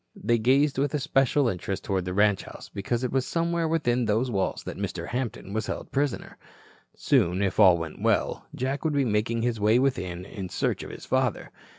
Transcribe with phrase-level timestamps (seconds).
[0.15, 4.31] They gazed with especial interest toward the ranch house, because it was somewhere within those
[4.31, 5.09] walls that Mr.
[5.09, 6.39] Hampton was held prisoner.
[6.95, 10.89] Soon, if all went well, Jack would be making his way within in search of
[10.89, 11.51] his father.